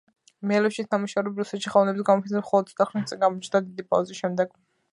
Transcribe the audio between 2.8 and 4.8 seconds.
ხნის წინ გამოჩნდა დიდი პაუზის შემდეგ.